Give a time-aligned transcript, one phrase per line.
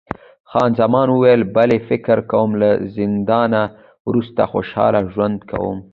[0.49, 3.63] خان زمان وویل، بلی، فکر کوم له زندانه
[4.07, 5.73] وروسته خوشحاله ژوند کوي.